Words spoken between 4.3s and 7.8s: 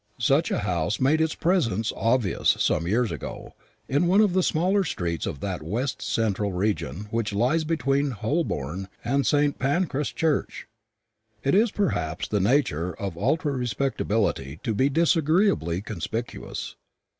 the smaller streets of that west central region which lies